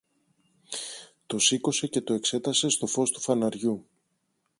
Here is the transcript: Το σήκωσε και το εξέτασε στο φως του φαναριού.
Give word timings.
Το 1.25 1.39
σήκωσε 1.39 1.87
και 1.87 2.01
το 2.01 2.13
εξέτασε 2.13 2.69
στο 2.69 2.85
φως 2.87 3.11
του 3.11 3.19
φαναριού. 3.19 3.87